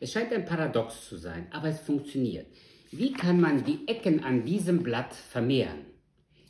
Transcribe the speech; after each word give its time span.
Es 0.00 0.12
scheint 0.12 0.32
ein 0.32 0.44
Paradox 0.44 1.08
zu 1.08 1.16
sein, 1.16 1.46
aber 1.50 1.68
es 1.68 1.80
funktioniert. 1.80 2.46
Wie 2.90 3.12
kann 3.12 3.40
man 3.40 3.64
die 3.64 3.88
Ecken 3.88 4.22
an 4.22 4.44
diesem 4.44 4.82
Blatt 4.82 5.14
vermehren? 5.14 5.86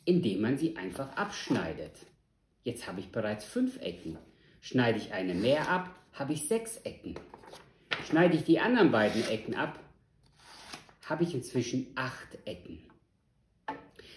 Indem 0.05 0.43
man 0.43 0.59
sie 0.59 0.77
einfach 0.77 1.17
abschneidet. 1.17 1.93
Jetzt 2.63 2.87
habe 2.87 3.01
ich 3.01 3.11
bereits 3.11 3.45
fünf 3.45 3.81
Ecken. 3.81 4.19
Schneide 4.61 4.99
ich 4.99 5.13
eine 5.13 5.35
mehr 5.35 5.69
ab, 5.69 5.95
habe 6.13 6.33
ich 6.33 6.49
sechs 6.49 6.79
Ecken. 6.79 7.15
Schneide 8.09 8.37
ich 8.37 8.45
die 8.45 8.61
anderen 8.61 8.91
beiden 8.91 9.27
Ecken 9.29 9.55
ab, 9.55 9.79
habe 11.05 11.25
ich 11.25 11.35
inzwischen 11.35 11.87
acht 11.95 12.39
Ecken. 12.45 12.81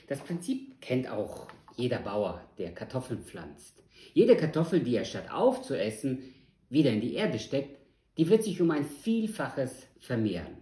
Das 0.07 0.19
Prinzip 0.19 0.79
kennt 0.81 1.09
auch 1.09 1.47
jeder 1.75 1.99
Bauer, 1.99 2.41
der 2.57 2.73
Kartoffeln 2.73 3.23
pflanzt. 3.23 3.83
Jede 4.13 4.35
Kartoffel, 4.35 4.79
die 4.79 4.95
er 4.95 5.05
statt 5.05 5.31
aufzuessen 5.31 6.33
wieder 6.69 6.91
in 6.91 7.01
die 7.01 7.13
Erde 7.13 7.39
steckt, 7.39 7.76
die 8.17 8.29
wird 8.29 8.43
sich 8.43 8.61
um 8.61 8.71
ein 8.71 8.85
Vielfaches 8.85 9.87
vermehren. 9.99 10.57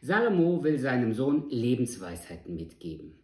Salomo 0.00 0.62
will 0.62 0.78
seinem 0.78 1.12
Sohn 1.12 1.48
Lebensweisheiten 1.48 2.56
mitgeben. 2.56 3.18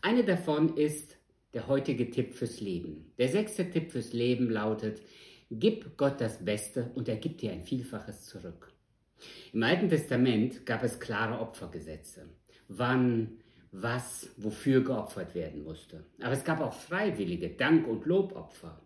Eine 0.00 0.24
davon 0.24 0.76
ist 0.76 1.16
der 1.54 1.68
heutige 1.68 2.10
Tipp 2.10 2.34
fürs 2.34 2.60
Leben. 2.60 3.12
Der 3.18 3.28
sechste 3.28 3.70
Tipp 3.70 3.92
fürs 3.92 4.12
Leben 4.12 4.50
lautet, 4.50 5.00
gib 5.50 5.96
Gott 5.96 6.20
das 6.20 6.44
Beste 6.44 6.90
und 6.94 7.08
er 7.08 7.16
gibt 7.16 7.42
dir 7.42 7.52
ein 7.52 7.62
Vielfaches 7.62 8.26
zurück. 8.26 8.72
Im 9.52 9.62
Alten 9.62 9.88
Testament 9.88 10.66
gab 10.66 10.82
es 10.82 11.00
klare 11.00 11.40
Opfergesetze, 11.40 12.28
wann, 12.68 13.38
was, 13.72 14.28
wofür 14.36 14.82
geopfert 14.82 15.34
werden 15.34 15.62
musste. 15.62 16.04
Aber 16.20 16.32
es 16.32 16.44
gab 16.44 16.60
auch 16.60 16.74
freiwillige 16.74 17.50
Dank- 17.50 17.86
und 17.86 18.04
Lobopfer. 18.04 18.80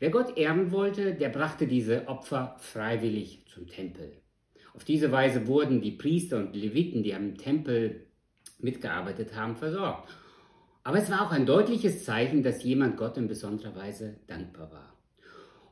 Wer 0.00 0.08
Gott 0.08 0.38
ehren 0.38 0.72
wollte, 0.72 1.14
der 1.14 1.28
brachte 1.28 1.66
diese 1.66 2.08
Opfer 2.08 2.56
freiwillig 2.58 3.44
zum 3.52 3.66
Tempel. 3.66 4.10
Auf 4.72 4.82
diese 4.82 5.12
Weise 5.12 5.46
wurden 5.46 5.82
die 5.82 5.90
Priester 5.90 6.38
und 6.38 6.56
Leviten, 6.56 7.02
die 7.02 7.14
am 7.14 7.36
Tempel 7.36 8.06
mitgearbeitet 8.58 9.36
haben, 9.36 9.56
versorgt. 9.56 10.08
Aber 10.84 10.96
es 10.96 11.10
war 11.10 11.26
auch 11.26 11.32
ein 11.32 11.44
deutliches 11.44 12.06
Zeichen, 12.06 12.42
dass 12.42 12.64
jemand 12.64 12.96
Gott 12.96 13.18
in 13.18 13.28
besonderer 13.28 13.76
Weise 13.76 14.16
dankbar 14.26 14.72
war. 14.72 14.96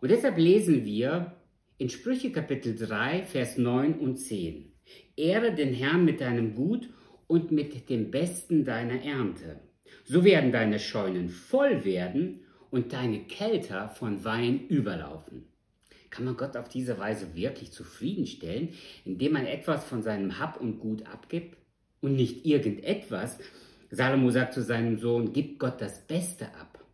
Und 0.02 0.10
deshalb 0.10 0.36
lesen 0.36 0.84
wir 0.84 1.32
in 1.78 1.88
Sprüche 1.88 2.30
Kapitel 2.30 2.76
3, 2.76 3.22
Vers 3.22 3.56
9 3.56 3.94
und 3.94 4.16
10. 4.16 4.70
Ehre 5.16 5.54
den 5.54 5.72
Herrn 5.72 6.04
mit 6.04 6.20
deinem 6.20 6.54
Gut 6.54 6.90
und 7.28 7.50
mit 7.50 7.88
dem 7.88 8.10
Besten 8.10 8.66
deiner 8.66 9.02
Ernte. 9.02 9.60
So 10.04 10.22
werden 10.22 10.52
deine 10.52 10.78
Scheunen 10.78 11.30
voll 11.30 11.86
werden 11.86 12.44
und 12.70 12.92
deine 12.92 13.20
Kelter 13.20 13.88
von 13.88 14.24
Wein 14.24 14.66
überlaufen. 14.68 15.44
Kann 16.10 16.24
man 16.24 16.36
Gott 16.36 16.56
auf 16.56 16.68
diese 16.68 16.98
Weise 16.98 17.34
wirklich 17.34 17.72
zufriedenstellen, 17.72 18.70
indem 19.04 19.32
man 19.32 19.46
etwas 19.46 19.84
von 19.84 20.02
seinem 20.02 20.38
Hab 20.38 20.60
und 20.60 20.80
Gut 20.80 21.06
abgibt 21.06 21.56
und 22.00 22.14
nicht 22.14 22.46
irgendetwas? 22.46 23.38
Salomo 23.90 24.30
sagt 24.30 24.54
zu 24.54 24.62
seinem 24.62 24.98
Sohn, 24.98 25.32
gib 25.32 25.58
Gott 25.58 25.80
das 25.80 26.06
Beste 26.06 26.46
ab. 26.54 26.84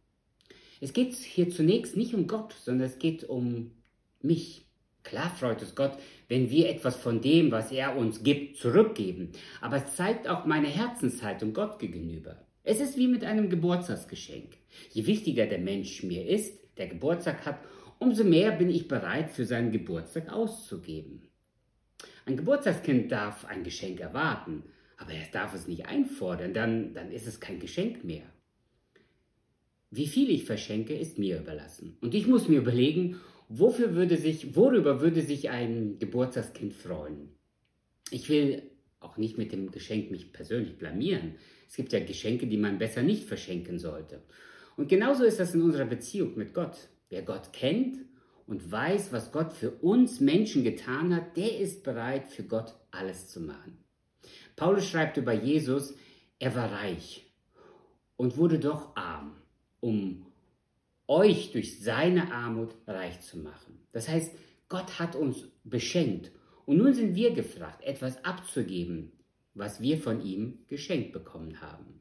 Es 0.81 0.93
geht 0.93 1.15
hier 1.15 1.49
zunächst 1.51 1.97
nicht 1.97 2.15
um 2.15 2.27
Gott, 2.27 2.55
sondern 2.61 2.87
es 2.89 2.99
geht 2.99 3.25
um 3.25 3.71
mich. 4.21 4.67
Klar 5.03 5.31
freut 5.31 5.63
es 5.63 5.75
Gott, 5.75 5.99
wenn 6.29 6.51
wir 6.51 6.69
etwas 6.69 6.97
von 6.97 7.21
dem, 7.21 7.51
was 7.51 7.71
er 7.71 7.97
uns 7.97 8.23
gibt, 8.23 8.57
zurückgeben. 8.57 9.33
Aber 9.61 9.77
es 9.77 9.97
zeigt 9.97 10.29
auch 10.29 10.47
meine 10.47 10.69
Herzenshaltung 10.69 11.53
Gott 11.53 11.79
gegenüber. 11.79 12.37
Es 12.65 12.81
ist 12.81 12.97
wie 12.97 13.07
mit 13.07 13.23
einem 13.23 13.49
Geburtstagsgeschenk. 13.49 14.57
Je 14.91 15.07
wichtiger 15.07 15.47
der 15.47 15.61
Mensch 15.61 16.03
mir 16.03 16.27
ist, 16.27 16.59
der 16.77 16.89
Geburtstag 16.89 17.47
hat, 17.47 17.61
umso 18.01 18.25
mehr 18.25 18.51
bin 18.53 18.71
ich 18.71 18.89
bereit, 18.89 19.31
für 19.31 19.45
seinen 19.45 19.71
Geburtstag 19.71 20.33
auszugeben. 20.33 21.23
Ein 22.27 22.37
Geburtstagskind 22.37 23.13
darf 23.13 23.45
ein 23.45 23.63
Geschenk 23.63 24.01
erwarten, 24.01 24.65
aber 24.97 25.13
er 25.13 25.27
darf 25.31 25.55
es 25.55 25.69
nicht 25.69 25.87
einfordern, 25.87 26.53
dann, 26.53 26.95
dann 26.95 27.13
ist 27.13 27.29
es 27.29 27.39
kein 27.39 27.61
Geschenk 27.61 28.03
mehr. 28.03 28.25
Wie 29.91 30.09
viel 30.09 30.31
ich 30.31 30.45
verschenke, 30.45 30.95
ist 30.95 31.19
mir 31.19 31.39
überlassen. 31.39 31.99
Und 32.01 32.15
ich 32.15 32.27
muss 32.27 32.49
mir 32.49 32.59
überlegen, 32.59 33.21
Wofür 33.49 33.95
würde 33.95 34.17
sich, 34.17 34.57
worüber 34.57 35.01
würde 35.01 35.23
sich 35.23 35.51
ein 35.51 35.99
Geburtstagskind 35.99 36.73
freuen? 36.73 37.29
Ich 38.11 38.29
will 38.29 38.71
auch 39.05 39.17
nicht 39.17 39.39
mit 39.39 39.53
dem 39.53 39.71
Geschenk 39.71 40.11
mich 40.11 40.33
persönlich 40.33 40.79
blamieren. 40.79 41.35
Es 41.69 41.77
gibt 41.77 41.93
ja 41.93 42.05
Geschenke, 42.05 42.47
die 42.47 42.57
man 42.57 42.79
besser 42.79 43.03
nicht 43.03 43.25
verschenken 43.25 43.79
sollte. 43.79 44.23
Und 44.77 44.89
genauso 44.89 45.25
ist 45.25 45.39
das 45.39 45.55
in 45.55 45.63
unserer 45.63 45.85
Beziehung 45.85 46.37
mit 46.37 46.55
Gott. 46.55 46.77
Wer 47.09 47.23
Gott 47.23 47.53
kennt 47.53 47.99
und 48.47 48.71
weiß, 48.71 49.13
was 49.13 49.33
Gott 49.33 49.53
für 49.53 49.71
uns 49.71 50.21
Menschen 50.21 50.65
getan 50.65 51.15
hat, 51.15 51.37
der 51.37 51.59
ist 51.59 51.83
bereit, 51.85 52.29
für 52.29 52.43
Gott 52.43 52.75
alles 52.91 53.29
zu 53.29 53.41
machen. 53.41 53.79
Paulus 54.57 54.87
schreibt 54.87 55.17
über 55.17 55.33
Jesus, 55.33 55.95
er 56.39 56.55
war 56.55 56.73
reich 56.73 57.33
und 58.17 58.37
wurde 58.37 58.59
doch 58.59 58.97
arm, 58.97 59.37
um 59.81 60.27
euch 61.07 61.53
durch 61.53 61.81
seine 61.81 62.33
Armut 62.33 62.75
reich 62.87 63.21
zu 63.21 63.39
machen. 63.39 63.79
Das 63.93 64.09
heißt, 64.09 64.35
Gott 64.69 64.99
hat 64.99 65.15
uns 65.15 65.49
beschenkt 65.63 66.33
und 66.67 66.79
nun 66.79 66.95
sind 66.95 67.15
wir 67.15 67.33
gefragt, 67.33 67.83
etwas 67.85 68.25
abzugeben, 68.25 69.13
was 69.55 69.81
wir 69.81 69.99
von 69.99 70.23
ihm 70.23 70.65
geschenkt 70.67 71.13
bekommen 71.13 71.61
haben. 71.61 72.01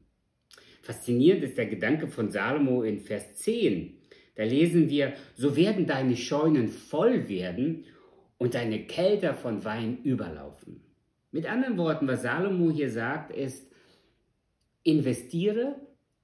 Faszinierend 0.82 1.44
ist 1.44 1.56
der 1.56 1.66
Gedanke 1.66 2.08
von 2.08 2.30
Salomo 2.30 2.82
in 2.82 2.98
Vers 3.00 3.36
10. 3.36 3.98
Da 4.34 4.44
lesen 4.44 4.90
wir, 4.90 5.14
so 5.34 5.56
werden 5.56 5.86
deine 5.86 6.16
Scheunen 6.16 6.68
voll 6.68 7.28
werden 7.28 7.84
und 8.36 8.54
deine 8.54 8.86
Kälter 8.86 9.34
von 9.34 9.64
Wein 9.64 10.02
überlaufen. 10.02 10.82
Mit 11.30 11.46
anderen 11.46 11.78
Worten, 11.78 12.06
was 12.06 12.22
Salomo 12.22 12.70
hier 12.70 12.90
sagt, 12.90 13.34
ist, 13.34 13.66
investiere 14.82 15.76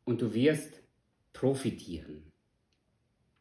und 0.04 0.20
du 0.20 0.34
wirst 0.34 0.82
profitieren. 1.32 2.30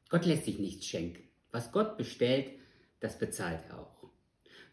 Gott 0.10 0.26
lässt 0.26 0.46
sich 0.46 0.60
nichts 0.60 0.86
schenken. 0.86 1.24
Was 1.52 1.72
Gott 1.72 1.98
bestellt, 1.98 2.52
das 3.00 3.20
bezahlt 3.20 3.60
er 3.70 3.80
auch. 3.80 3.99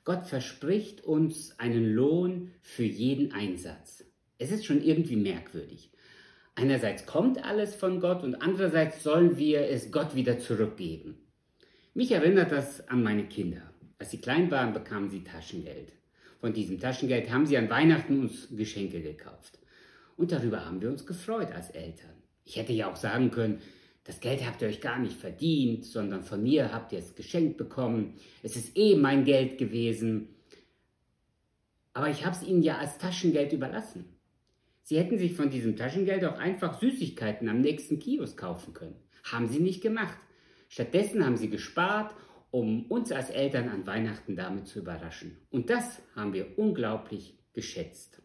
Gott 0.06 0.28
verspricht 0.28 1.02
uns 1.04 1.58
einen 1.58 1.92
Lohn 1.92 2.52
für 2.62 2.84
jeden 2.84 3.32
Einsatz. 3.32 4.04
Es 4.38 4.52
ist 4.52 4.64
schon 4.64 4.80
irgendwie 4.80 5.16
merkwürdig. 5.16 5.90
Einerseits 6.54 7.06
kommt 7.06 7.44
alles 7.44 7.74
von 7.74 7.98
Gott 7.98 8.22
und 8.22 8.36
andererseits 8.36 9.02
sollen 9.02 9.36
wir 9.36 9.62
es 9.62 9.90
Gott 9.90 10.14
wieder 10.14 10.38
zurückgeben. 10.38 11.18
Mich 11.92 12.12
erinnert 12.12 12.52
das 12.52 12.88
an 12.88 13.02
meine 13.02 13.24
Kinder. 13.24 13.62
Als 13.98 14.12
sie 14.12 14.20
klein 14.20 14.48
waren, 14.52 14.72
bekamen 14.72 15.10
sie 15.10 15.24
Taschengeld. 15.24 15.90
Von 16.40 16.52
diesem 16.52 16.78
Taschengeld 16.78 17.28
haben 17.32 17.46
sie 17.46 17.58
an 17.58 17.68
Weihnachten 17.68 18.20
uns 18.20 18.46
Geschenke 18.56 19.02
gekauft. 19.02 19.58
Und 20.16 20.30
darüber 20.30 20.64
haben 20.64 20.80
wir 20.80 20.88
uns 20.88 21.04
gefreut 21.04 21.50
als 21.50 21.70
Eltern. 21.70 22.14
Ich 22.44 22.56
hätte 22.56 22.72
ja 22.72 22.88
auch 22.92 22.96
sagen 22.96 23.32
können, 23.32 23.60
das 24.06 24.20
Geld 24.20 24.46
habt 24.46 24.62
ihr 24.62 24.68
euch 24.68 24.80
gar 24.80 25.00
nicht 25.00 25.18
verdient, 25.18 25.84
sondern 25.84 26.22
von 26.22 26.40
mir 26.40 26.72
habt 26.72 26.92
ihr 26.92 27.00
es 27.00 27.16
geschenkt 27.16 27.56
bekommen. 27.56 28.14
Es 28.44 28.54
ist 28.54 28.76
eh 28.78 28.94
mein 28.94 29.24
Geld 29.24 29.58
gewesen. 29.58 30.28
Aber 31.92 32.08
ich 32.08 32.24
habe 32.24 32.36
es 32.36 32.44
ihnen 32.44 32.62
ja 32.62 32.78
als 32.78 32.98
Taschengeld 32.98 33.52
überlassen. 33.52 34.04
Sie 34.84 34.96
hätten 34.96 35.18
sich 35.18 35.34
von 35.34 35.50
diesem 35.50 35.74
Taschengeld 35.74 36.24
auch 36.24 36.38
einfach 36.38 36.78
Süßigkeiten 36.78 37.48
am 37.48 37.60
nächsten 37.60 37.98
Kiosk 37.98 38.38
kaufen 38.38 38.74
können. 38.74 38.94
Haben 39.24 39.48
sie 39.48 39.58
nicht 39.58 39.82
gemacht. 39.82 40.18
Stattdessen 40.68 41.24
haben 41.24 41.36
sie 41.36 41.50
gespart, 41.50 42.14
um 42.52 42.86
uns 42.86 43.10
als 43.10 43.30
Eltern 43.30 43.68
an 43.68 43.88
Weihnachten 43.88 44.36
damit 44.36 44.68
zu 44.68 44.78
überraschen. 44.78 45.36
Und 45.50 45.68
das 45.68 46.00
haben 46.14 46.32
wir 46.32 46.56
unglaublich 46.56 47.36
geschätzt. 47.54 48.22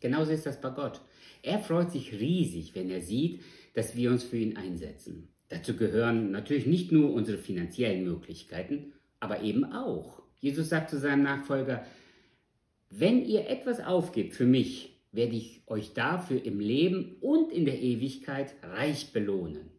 Genauso 0.00 0.32
ist 0.32 0.46
das 0.46 0.60
bei 0.60 0.70
Gott. 0.70 1.00
Er 1.42 1.58
freut 1.58 1.92
sich 1.92 2.12
riesig, 2.12 2.74
wenn 2.74 2.90
er 2.90 3.00
sieht, 3.00 3.42
dass 3.74 3.96
wir 3.96 4.10
uns 4.10 4.24
für 4.24 4.36
ihn 4.36 4.56
einsetzen. 4.56 5.28
Dazu 5.48 5.76
gehören 5.76 6.30
natürlich 6.30 6.66
nicht 6.66 6.92
nur 6.92 7.12
unsere 7.12 7.38
finanziellen 7.38 8.04
Möglichkeiten, 8.04 8.92
aber 9.20 9.42
eben 9.42 9.64
auch. 9.64 10.22
Jesus 10.40 10.68
sagt 10.68 10.90
zu 10.90 10.98
seinem 10.98 11.22
Nachfolger, 11.22 11.84
wenn 12.90 13.24
ihr 13.24 13.48
etwas 13.48 13.80
aufgebt 13.80 14.34
für 14.34 14.46
mich, 14.46 14.94
werde 15.12 15.36
ich 15.36 15.62
euch 15.66 15.94
dafür 15.94 16.44
im 16.44 16.60
Leben 16.60 17.16
und 17.20 17.50
in 17.50 17.64
der 17.64 17.80
Ewigkeit 17.80 18.54
reich 18.62 19.12
belohnen. 19.12 19.70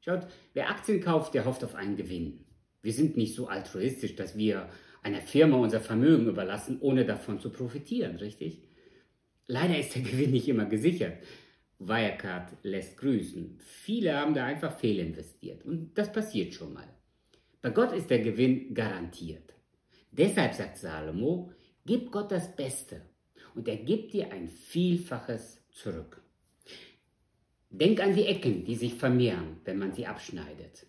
Schaut, 0.00 0.26
wer 0.54 0.70
Aktien 0.70 1.00
kauft, 1.00 1.34
der 1.34 1.44
hofft 1.44 1.62
auf 1.62 1.74
einen 1.74 1.96
Gewinn. 1.96 2.40
Wir 2.82 2.92
sind 2.92 3.16
nicht 3.16 3.34
so 3.34 3.48
altruistisch, 3.48 4.16
dass 4.16 4.36
wir 4.36 4.68
einer 5.02 5.20
Firma 5.20 5.56
unser 5.56 5.80
Vermögen 5.80 6.28
überlassen, 6.28 6.78
ohne 6.80 7.04
davon 7.04 7.38
zu 7.40 7.50
profitieren, 7.50 8.16
richtig? 8.16 8.62
Leider 9.50 9.76
ist 9.76 9.96
der 9.96 10.02
Gewinn 10.10 10.30
nicht 10.30 10.48
immer 10.48 10.66
gesichert. 10.66 11.18
Wirecard 11.80 12.52
lässt 12.62 12.96
grüßen. 12.98 13.58
Viele 13.58 14.16
haben 14.16 14.32
da 14.32 14.44
einfach 14.44 14.78
fehlinvestiert 14.78 15.64
und 15.64 15.92
das 15.94 16.12
passiert 16.12 16.54
schon 16.54 16.72
mal. 16.72 16.88
Bei 17.60 17.70
Gott 17.70 17.92
ist 17.92 18.10
der 18.10 18.20
Gewinn 18.20 18.74
garantiert. 18.74 19.54
Deshalb 20.12 20.54
sagt 20.54 20.78
Salomo, 20.78 21.50
gib 21.84 22.12
Gott 22.12 22.30
das 22.30 22.54
Beste 22.54 23.02
und 23.54 23.66
er 23.66 23.78
gibt 23.78 24.12
dir 24.12 24.30
ein 24.30 24.48
Vielfaches 24.48 25.62
zurück. 25.70 26.22
Denk 27.70 28.00
an 28.00 28.14
die 28.14 28.26
Ecken, 28.26 28.64
die 28.64 28.76
sich 28.76 28.94
vermehren, 28.94 29.60
wenn 29.64 29.78
man 29.78 29.92
sie 29.92 30.06
abschneidet. 30.06 30.86